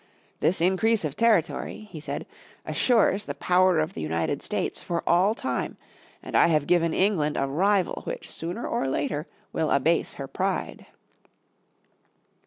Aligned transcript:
"This 0.39 0.61
increase 0.61 1.05
of 1.05 1.15
territory,' 1.15 1.87
he 1.91 1.99
said, 1.99 2.25
"assures 2.65 3.25
the 3.25 3.35
power 3.35 3.77
of 3.77 3.93
the 3.93 4.01
United 4.01 4.41
States 4.41 4.81
for 4.81 5.03
all 5.07 5.35
time. 5.35 5.77
And 6.23 6.35
I 6.35 6.47
have 6.47 6.65
given 6.65 6.91
England 6.91 7.37
a 7.37 7.45
rival 7.45 8.01
which 8.03 8.27
sooner 8.27 8.67
or 8.67 8.87
later 8.87 9.27
will 9.53 9.69
abase 9.69 10.15
her 10.15 10.25
pride." 10.27 10.87